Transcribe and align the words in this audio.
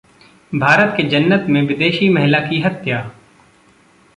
भारत 0.53 0.93
के 0.97 1.03
जन्नत 1.03 1.45
में 1.49 1.61
विदेशी 1.61 2.09
महिला 2.09 2.39
की 2.39 2.61
हत्या 2.61 2.99